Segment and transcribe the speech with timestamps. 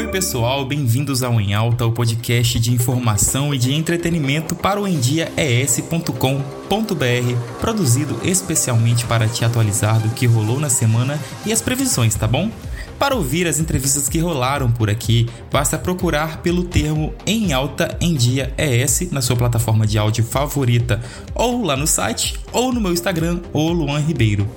[0.00, 4.88] Oi, pessoal, bem-vindos ao Em Alta, o podcast de informação e de entretenimento para o
[4.88, 6.06] endiaes.com.br,
[7.60, 12.50] produzido especialmente para te atualizar do que rolou na semana e as previsões, tá bom?
[12.98, 18.14] Para ouvir as entrevistas que rolaram por aqui, basta procurar pelo termo Em Alta em
[18.14, 20.98] Dia ES na sua plataforma de áudio favorita,
[21.34, 24.48] ou lá no site, ou no meu Instagram, ou Luan Ribeiro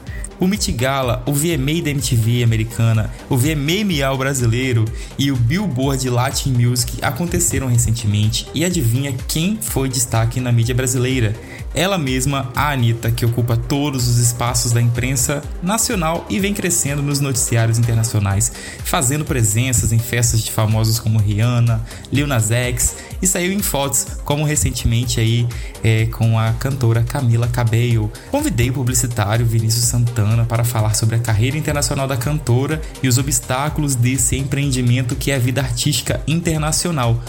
[0.43, 4.83] o Met Gala, o VMA da MTV americana, o VMA Miau brasileiro
[5.17, 11.33] e o Billboard Latin Music aconteceram recentemente e adivinha quem foi destaque na mídia brasileira?
[11.73, 17.01] Ela mesma, a Anitta, que ocupa todos os espaços da imprensa nacional e vem crescendo
[17.01, 18.51] nos noticiários internacionais,
[18.83, 24.05] fazendo presenças em festas de famosos como Rihanna, Lil Nas X e saiu em fotos,
[24.23, 25.47] como recentemente aí
[25.83, 28.11] é, com a cantora Camila Cabello.
[28.29, 33.17] Convidei o publicitário Vinícius Santana para falar sobre a carreira internacional da cantora e os
[33.17, 37.19] obstáculos desse empreendimento que é a vida artística internacional.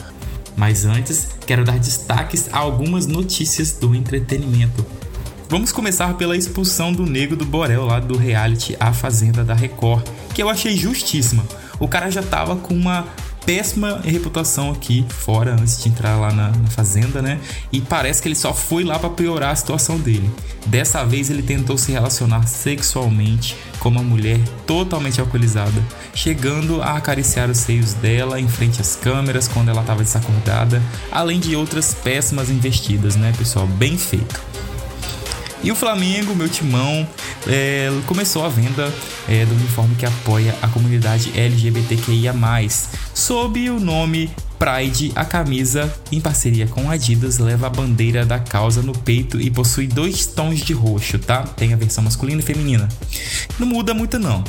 [0.57, 4.85] Mas antes, quero dar destaques a algumas notícias do entretenimento.
[5.49, 10.07] Vamos começar pela expulsão do Nego do Borel lá do reality A Fazenda da Record,
[10.35, 11.45] que eu achei justíssima.
[11.79, 13.07] O cara já tava com uma
[13.47, 17.41] péssima reputação aqui fora antes de entrar lá na, na fazenda, né?
[17.73, 20.31] E parece que ele só foi lá para piorar a situação dele.
[20.67, 25.83] Dessa vez ele tentou se relacionar sexualmente com uma mulher totalmente alcoolizada,
[26.15, 31.39] chegando a acariciar os seios dela em frente às câmeras quando ela estava desacordada, além
[31.39, 33.67] de outras péssimas investidas, né, pessoal?
[33.67, 34.41] Bem feito.
[35.63, 37.09] E o Flamengo, meu timão,
[37.47, 38.93] é, começou a venda
[39.29, 42.35] é, do uniforme que apoia a comunidade LGBTQIA,
[43.15, 48.81] sob o nome Pride, a camisa, em parceria com Adidas, leva a bandeira da causa
[48.81, 51.43] no peito e possui dois tons de roxo, tá?
[51.43, 52.89] Tem a versão masculina e feminina.
[53.59, 54.43] Não muda muito não.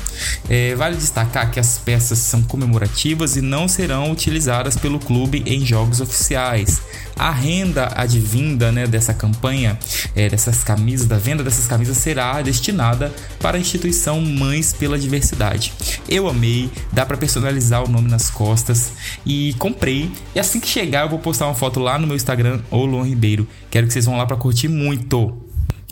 [0.48, 5.66] É, vale destacar que as peças são comemorativas e não serão utilizadas pelo clube em
[5.66, 6.82] jogos oficiais.
[7.16, 9.78] A renda advinda né, dessa campanha,
[10.16, 15.74] é, dessas camisas, da venda dessas camisas será destinada para a instituição Mães pela Diversidade.
[16.10, 18.92] Eu amei, dá para personalizar o nome nas costas
[19.26, 20.12] e comprei.
[20.34, 23.06] E assim que chegar, eu vou postar uma foto lá no meu Instagram, ou Luan
[23.06, 23.48] Ribeiro.
[23.70, 25.45] Quero que vocês vão lá para curtir muito.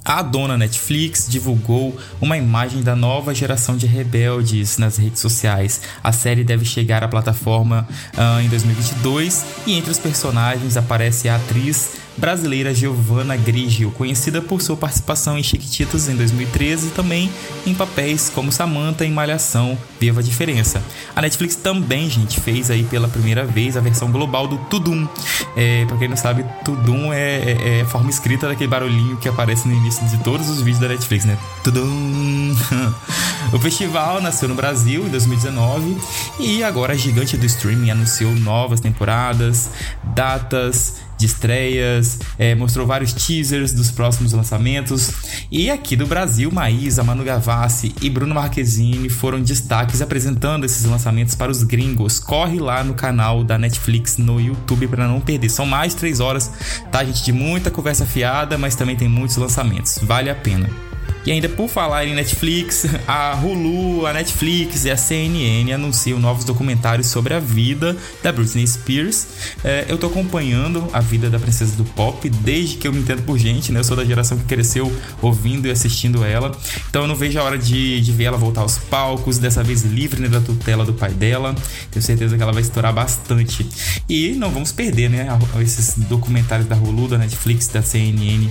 [0.05, 5.79] A dona Netflix divulgou uma imagem da nova geração de rebeldes nas redes sociais.
[6.03, 11.37] A série deve chegar à plataforma uh, em 2022 e entre os personagens aparece a
[11.37, 17.29] atriz brasileira Giovanna Grigio, conhecida por sua participação em Chiquititas em 2013 e também
[17.65, 20.81] em papéis como Samantha em Malhação, Viva a Diferença.
[21.15, 25.07] A Netflix também, gente, fez aí pela primeira vez a versão global do Tudum.
[25.55, 29.67] É, pra quem não sabe, Tudum é, é, é forma escrita daquele barulhinho que aparece
[29.67, 31.37] no início de todos os vídeos da Netflix, né?
[31.63, 32.55] Tudum!
[33.53, 35.97] o festival nasceu no Brasil em 2019
[36.39, 39.69] e agora a gigante do streaming anunciou novas temporadas,
[40.03, 45.11] datas de estreias, é, mostrou vários teasers dos próximos lançamentos.
[45.49, 51.33] E aqui do Brasil, Maísa, Manu Gavassi e Bruno Marquezine foram destaques apresentando esses lançamentos
[51.35, 52.19] para os gringos.
[52.19, 55.49] Corre lá no canal da Netflix no YouTube para não perder.
[55.49, 56.51] São mais 3 horas,
[56.91, 57.23] tá, gente?
[57.23, 59.99] De muita conversa fiada, mas também tem muitos lançamentos.
[60.01, 60.92] Vale a pena.
[61.25, 66.43] E ainda por falar em Netflix, a Hulu, a Netflix e a CNN anunciam novos
[66.43, 69.27] documentários sobre a vida da Britney Spears.
[69.63, 73.21] É, eu tô acompanhando a vida da princesa do pop desde que eu me entendo
[73.23, 73.79] por gente, né?
[73.79, 74.91] Eu sou da geração que cresceu
[75.21, 76.51] ouvindo e assistindo ela.
[76.89, 79.83] Então eu não vejo a hora de, de ver ela voltar aos palcos, dessa vez
[79.83, 81.55] livre né, da tutela do pai dela.
[81.89, 83.65] Tenho certeza que ela vai estourar bastante.
[84.09, 85.27] E não vamos perder, né?
[85.61, 88.49] Esses documentários da Hulu, da Netflix, da CNN,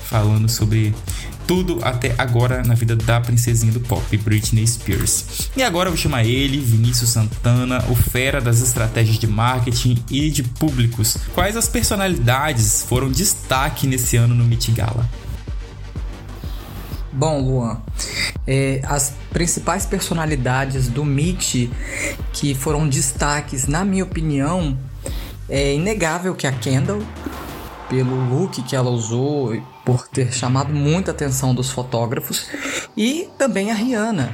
[0.00, 0.92] falando sobre
[1.50, 5.50] tudo até agora na vida da princesinha do pop, Britney Spears.
[5.56, 10.30] E agora eu vou chamar ele, Vinícius Santana, o fera das estratégias de marketing e
[10.30, 11.16] de públicos.
[11.34, 15.08] Quais as personalidades foram destaque nesse ano no Met Gala?
[17.12, 17.82] Bom, Luan,
[18.46, 21.68] é, as principais personalidades do Meet
[22.32, 24.78] que foram destaques, na minha opinião,
[25.48, 27.02] é inegável que a Kendall,
[27.90, 32.46] pelo look que ela usou, por ter chamado muita atenção dos fotógrafos,
[32.96, 34.32] e também a Rihanna,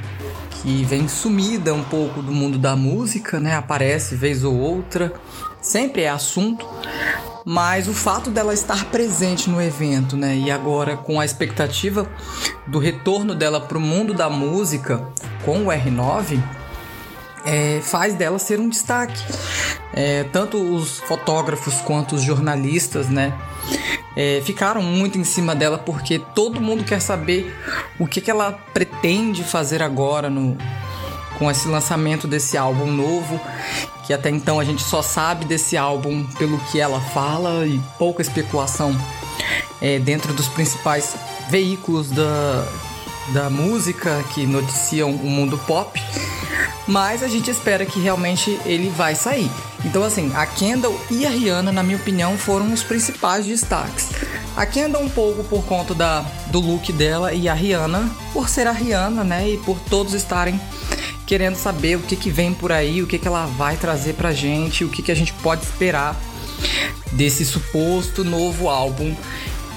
[0.61, 3.55] que vem sumida um pouco do mundo da música, né?
[3.55, 5.11] Aparece vez ou outra,
[5.59, 6.65] sempre é assunto,
[7.43, 10.37] mas o fato dela estar presente no evento, né?
[10.37, 12.07] E agora com a expectativa
[12.67, 15.03] do retorno dela para o mundo da música
[15.43, 16.39] com o R9,
[17.45, 19.23] é, faz dela ser um destaque.
[19.99, 23.33] É, tanto os fotógrafos quanto os jornalistas, né?
[24.15, 27.51] É, ficaram muito em cima dela porque todo mundo quer saber
[27.97, 30.55] o que, que ela pretende fazer agora no,
[31.39, 33.39] com esse lançamento desse álbum novo
[34.05, 38.21] que até então a gente só sabe desse álbum pelo que ela fala e pouca
[38.21, 38.95] especulação
[39.81, 41.15] é, dentro dos principais
[41.49, 42.67] veículos da,
[43.33, 46.01] da música que noticiam o mundo pop.
[46.87, 49.51] Mas a gente espera que realmente ele vai sair.
[49.87, 54.09] Então, assim, a Kendall e a Rihanna, na minha opinião, foram os principais destaques.
[54.53, 58.67] A Kendall um pouco por conta da, do look dela e a Rihanna por ser
[58.67, 59.49] a Rihanna, né?
[59.49, 60.59] E por todos estarem
[61.25, 64.33] querendo saber o que, que vem por aí, o que, que ela vai trazer pra
[64.33, 66.19] gente, o que, que a gente pode esperar
[67.13, 69.15] desse suposto novo álbum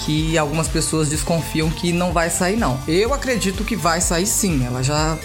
[0.05, 2.81] que algumas pessoas desconfiam que não vai sair não.
[2.89, 4.67] Eu acredito que vai sair sim.
[4.67, 5.17] Ela já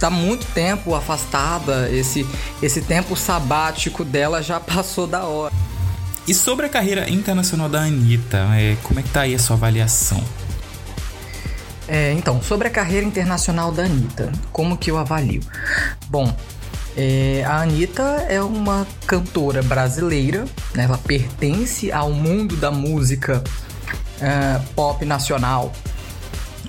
[0.00, 2.26] tá muito tempo afastada, esse
[2.62, 5.54] esse tempo sabático dela já passou da hora.
[6.26, 9.56] E sobre a carreira internacional da Anitta, é, como é que tá aí a sua
[9.56, 10.22] avaliação?
[11.88, 15.42] É, então, sobre a carreira internacional da Anitta, como que eu avalio?
[16.08, 16.32] Bom,
[16.96, 20.44] é, a Anitta é uma cantora brasileira,
[20.74, 20.84] né?
[20.84, 23.42] ela pertence ao mundo da música
[24.20, 25.72] uh, pop nacional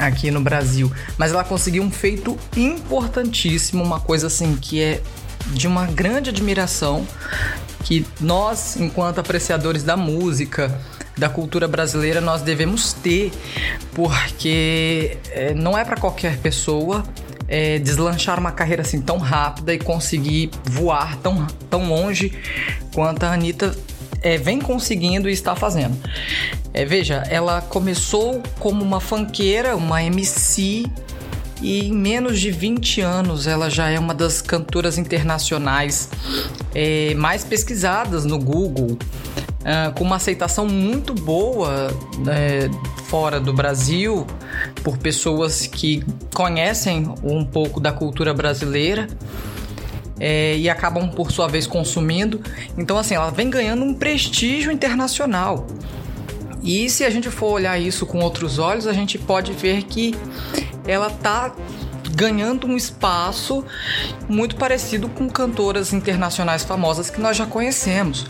[0.01, 5.01] aqui no Brasil, mas ela conseguiu um feito importantíssimo, uma coisa assim que é
[5.47, 7.05] de uma grande admiração
[7.83, 10.79] que nós, enquanto apreciadores da música,
[11.17, 13.31] da cultura brasileira, nós devemos ter,
[13.93, 17.03] porque é, não é para qualquer pessoa
[17.47, 22.33] é, deslanchar uma carreira assim tão rápida e conseguir voar tão, tão longe
[22.93, 23.75] quanto a Anitta
[24.21, 25.97] é, vem conseguindo e está fazendo.
[26.73, 30.85] É, veja, ela começou como uma fanqueira, uma MC,
[31.61, 36.09] e em menos de 20 anos ela já é uma das cantoras internacionais
[36.73, 38.97] é, mais pesquisadas no Google,
[39.63, 41.89] é, com uma aceitação muito boa
[42.27, 42.69] é,
[43.05, 44.25] fora do Brasil
[44.83, 46.03] por pessoas que
[46.33, 49.07] conhecem um pouco da cultura brasileira
[50.21, 52.39] é, e acabam por sua vez consumindo.
[52.77, 55.65] Então, assim, ela vem ganhando um prestígio internacional.
[56.61, 60.15] E se a gente for olhar isso com outros olhos, a gente pode ver que
[60.85, 61.51] ela tá
[62.13, 63.65] ganhando um espaço
[64.29, 68.27] muito parecido com cantoras internacionais famosas que nós já conhecemos.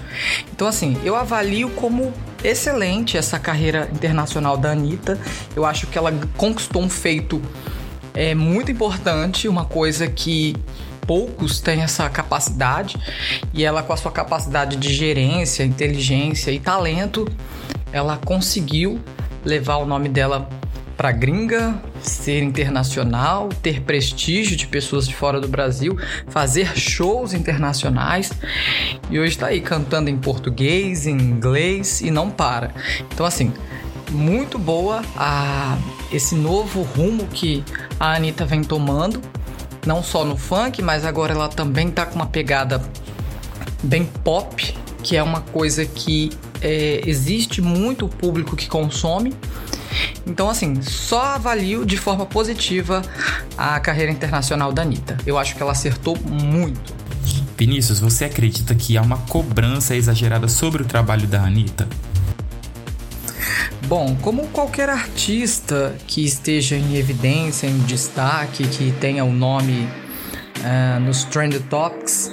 [0.54, 5.20] Então, assim, eu avalio como excelente essa carreira internacional da Anitta.
[5.54, 7.42] Eu acho que ela conquistou um feito
[8.14, 10.56] é, muito importante, uma coisa que
[11.12, 12.98] poucos têm essa capacidade
[13.54, 17.28] e ela com a sua capacidade de gerência, inteligência e talento,
[17.92, 18.98] ela conseguiu
[19.44, 20.48] levar o nome dela
[20.96, 26.00] para gringa, ser internacional, ter prestígio de pessoas de fora do Brasil,
[26.30, 28.32] fazer shows internacionais
[29.10, 32.74] e hoje está aí cantando em português, em inglês e não para.
[33.14, 33.52] Então assim,
[34.12, 35.78] muito boa a
[36.10, 37.66] esse novo rumo que
[38.00, 39.22] a Anitta vem tomando
[39.86, 42.82] não só no funk, mas agora ela também tá com uma pegada
[43.84, 46.32] bem pop, que é uma coisa que
[46.62, 49.34] é, existe muito público que consome.
[50.26, 53.02] Então, assim, só avalio de forma positiva
[53.58, 55.18] a carreira internacional da Anitta.
[55.26, 56.94] Eu acho que ela acertou muito.
[57.58, 61.88] Vinícius, você acredita que há uma cobrança exagerada sobre o trabalho da Anitta?
[63.92, 69.86] Bom, como qualquer artista que esteja em evidência, em destaque, que tenha o nome
[70.60, 72.32] uh, nos Trend Topics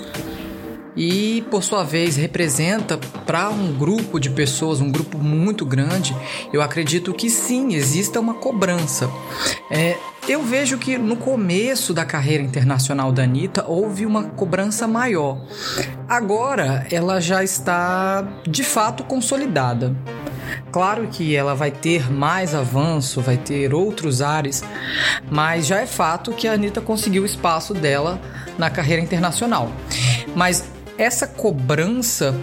[0.97, 6.17] e, por sua vez, representa para um grupo de pessoas, um grupo muito grande,
[6.53, 9.11] eu acredito que sim, exista uma cobrança.
[9.69, 9.97] É,
[10.29, 15.43] eu vejo que no começo da carreira internacional da Anitta houve uma cobrança maior.
[16.07, 19.97] Agora ela já está de fato consolidada.
[20.71, 24.63] Claro que ela vai ter mais avanço, vai ter outros ares,
[25.31, 28.21] mas já é fato que a Anitta conseguiu o espaço dela
[28.59, 29.73] na carreira internacional.
[30.37, 30.65] Mas
[30.99, 32.35] essa cobrança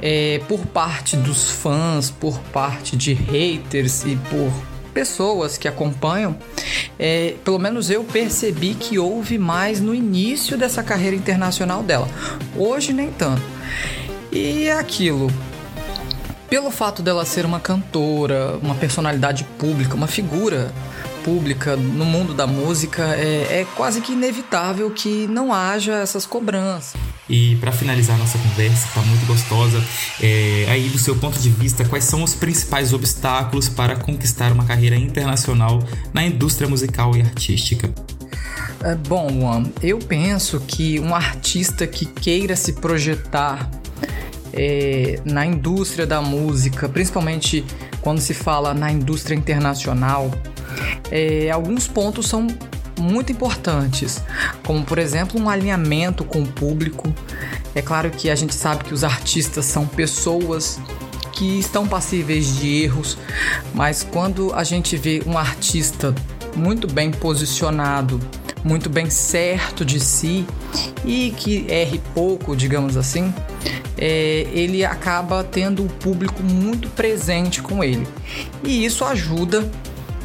[0.00, 6.36] é, por parte dos fãs, por parte de haters e por pessoas que acompanham,
[6.98, 12.08] é, pelo menos eu percebi que houve mais no início dessa carreira internacional dela.
[12.56, 13.42] Hoje nem tanto.
[14.30, 15.30] E é aquilo,
[16.48, 20.72] pelo fato dela ser uma cantora, uma personalidade pública, uma figura
[21.24, 26.94] pública no mundo da música, é, é quase que inevitável que não haja essas cobranças.
[27.28, 29.82] E para finalizar nossa conversa, tá muito gostosa,
[30.20, 34.64] é, aí do seu ponto de vista, quais são os principais obstáculos para conquistar uma
[34.64, 37.92] carreira internacional na indústria musical e artística?
[38.84, 43.70] É, bom, eu penso que um artista que queira se projetar
[44.52, 47.64] é, na indústria da música, principalmente
[48.00, 50.30] quando se fala na indústria internacional,
[51.10, 52.46] é, alguns pontos são
[52.98, 54.22] muito importantes,
[54.64, 57.12] como por exemplo um alinhamento com o público,
[57.74, 60.78] É claro que a gente sabe que os artistas são pessoas
[61.32, 63.16] que estão passíveis de erros,
[63.74, 66.14] mas quando a gente vê um artista
[66.54, 68.20] muito bem posicionado,
[68.62, 70.46] muito bem certo de si
[71.04, 73.32] e que erre pouco, digamos assim,
[73.98, 78.06] é, ele acaba tendo o público muito presente com ele.
[78.62, 79.68] E isso ajuda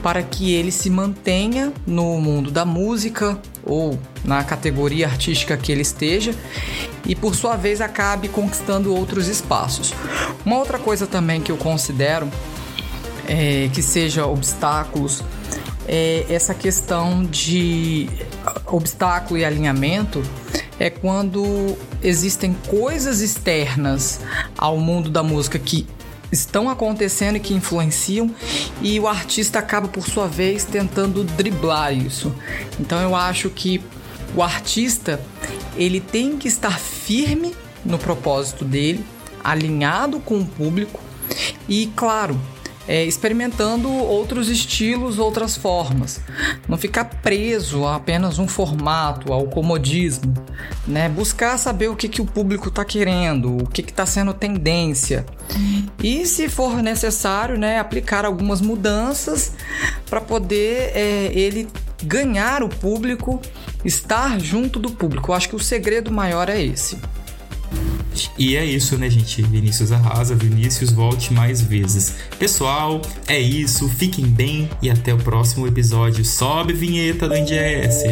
[0.07, 5.81] para que ele se mantenha no mundo da música ou na categoria artística que ele
[5.81, 6.33] esteja
[7.05, 9.93] e por sua vez acabe conquistando outros espaços.
[10.45, 12.31] Uma outra coisa também que eu considero
[13.27, 15.21] é, que seja obstáculos
[15.85, 18.09] é essa questão de
[18.65, 20.23] obstáculo e alinhamento
[20.79, 24.21] é quando existem coisas externas
[24.57, 25.85] ao mundo da música que
[26.31, 28.33] estão acontecendo e que influenciam
[28.81, 32.33] e o artista acaba por sua vez tentando driblar isso.
[32.79, 33.81] Então eu acho que
[34.35, 35.21] o artista
[35.75, 37.55] ele tem que estar firme
[37.85, 39.05] no propósito dele,
[39.43, 40.99] alinhado com o público
[41.67, 42.39] e claro,
[42.87, 46.21] é, experimentando outros estilos, outras formas.
[46.67, 50.33] Não ficar preso a apenas um formato, ao comodismo.
[50.87, 51.09] Né?
[51.09, 55.25] Buscar saber o que, que o público está querendo, o que está sendo tendência.
[56.01, 59.53] E, se for necessário, né, aplicar algumas mudanças
[60.09, 61.67] para poder é, ele
[62.03, 63.41] ganhar o público,
[63.83, 65.31] estar junto do público.
[65.31, 66.97] Eu acho que o segredo maior é esse.
[68.37, 69.41] E é isso, né, gente?
[69.41, 72.15] Vinícius arrasa, Vinícius volte mais vezes.
[72.39, 73.87] Pessoal, é isso.
[73.89, 76.23] Fiquem bem e até o próximo episódio.
[76.23, 78.03] Sobe vinheta do NDS.